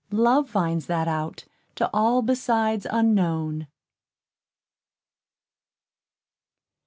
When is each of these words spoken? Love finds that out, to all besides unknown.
Love 0.09 0.49
finds 0.49 0.87
that 0.87 1.07
out, 1.07 1.45
to 1.75 1.87
all 1.93 2.23
besides 2.23 2.87
unknown. 2.89 3.67